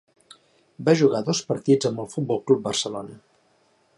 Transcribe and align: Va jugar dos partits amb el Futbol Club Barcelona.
Va 0.87 0.95
jugar 1.01 1.21
dos 1.27 1.41
partits 1.51 1.89
amb 1.91 2.03
el 2.05 2.09
Futbol 2.15 2.43
Club 2.47 2.65
Barcelona. 2.71 3.21